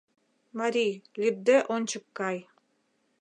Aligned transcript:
Марий, 0.59 0.93
лӱдде 1.19 1.57
ончык 1.75 2.03
кай! 2.17 2.37